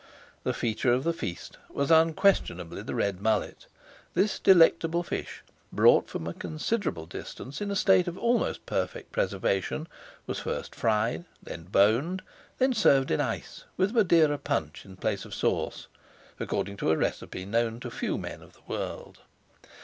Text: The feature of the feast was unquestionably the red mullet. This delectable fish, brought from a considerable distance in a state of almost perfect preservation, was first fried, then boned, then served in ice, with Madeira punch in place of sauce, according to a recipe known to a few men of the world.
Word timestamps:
The 0.43 0.55
feature 0.55 0.91
of 0.91 1.03
the 1.03 1.13
feast 1.13 1.57
was 1.69 1.91
unquestionably 1.91 2.81
the 2.81 2.95
red 2.95 3.21
mullet. 3.21 3.67
This 4.15 4.39
delectable 4.39 5.03
fish, 5.03 5.43
brought 5.71 6.09
from 6.09 6.25
a 6.25 6.33
considerable 6.33 7.05
distance 7.05 7.61
in 7.61 7.69
a 7.69 7.75
state 7.75 8.07
of 8.07 8.17
almost 8.17 8.65
perfect 8.65 9.11
preservation, 9.11 9.87
was 10.25 10.39
first 10.39 10.73
fried, 10.73 11.25
then 11.43 11.65
boned, 11.65 12.23
then 12.57 12.73
served 12.73 13.11
in 13.11 13.21
ice, 13.21 13.65
with 13.77 13.93
Madeira 13.93 14.39
punch 14.39 14.85
in 14.85 14.95
place 14.95 15.23
of 15.23 15.35
sauce, 15.35 15.85
according 16.39 16.77
to 16.77 16.89
a 16.89 16.97
recipe 16.97 17.45
known 17.45 17.79
to 17.81 17.89
a 17.89 17.91
few 17.91 18.17
men 18.17 18.41
of 18.41 18.53
the 18.53 18.61
world. 18.67 19.19